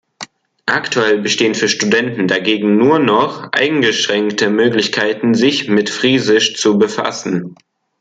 Aktuell 0.65 1.19
bestehen 1.21 1.53
für 1.53 1.69
Studenten 1.69 2.27
dagegen 2.27 2.75
nur 2.75 2.97
noch 2.97 3.51
eingeschränkte 3.51 4.49
Möglichkeiten, 4.49 5.35
sich 5.35 5.67
mit 5.69 5.91
Friesisch 5.91 6.55
zu 6.55 6.79
befassen. 6.79 7.53